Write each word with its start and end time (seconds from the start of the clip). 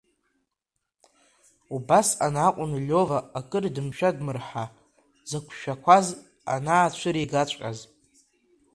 Убасҟан 1.75 2.35
акәын 2.47 2.71
Лиова 2.85 3.19
акыр 3.39 3.65
дымшәа-дмырҳа 3.75 4.65
дзықәшәақәаз 5.23 6.07
анаацәыригаҵәҟьаз. 6.53 7.79